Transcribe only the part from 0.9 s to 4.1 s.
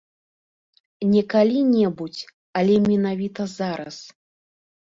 Не калі-небудзь, але менавіта зараз.